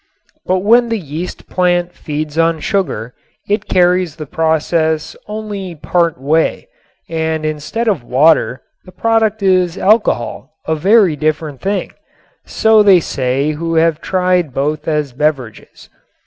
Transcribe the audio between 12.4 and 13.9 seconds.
so they say who